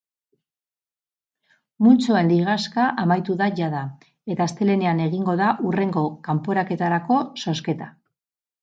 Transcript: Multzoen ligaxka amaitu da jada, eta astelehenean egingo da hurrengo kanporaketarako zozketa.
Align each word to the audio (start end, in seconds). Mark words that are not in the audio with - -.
Multzoen 1.87 2.31
ligaxka 2.33 2.87
amaitu 3.03 3.37
da 3.43 3.51
jada, 3.61 3.83
eta 4.37 4.49
astelehenean 4.49 5.05
egingo 5.07 5.37
da 5.45 5.55
hurrengo 5.67 6.09
kanporaketarako 6.31 7.25
zozketa. 7.47 7.95